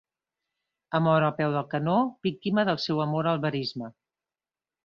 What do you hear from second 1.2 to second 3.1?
al peu del canó, víctima del seu